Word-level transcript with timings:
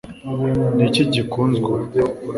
ni 0.75 0.83
iki 0.87 1.03
gikunzwe 1.13 1.67
ubu 1.75 1.99